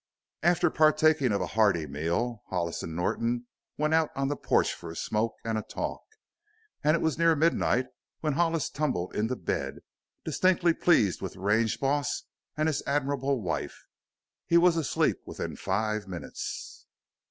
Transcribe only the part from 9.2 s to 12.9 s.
bed, distinctly pleased with the range boss and his